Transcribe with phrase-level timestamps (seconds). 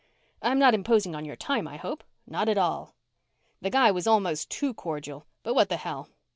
[0.41, 2.95] "I'm not imposing on your time, I hope." "Not at all!"
[3.61, 6.09] The guy was almost too cordial, but what the hell?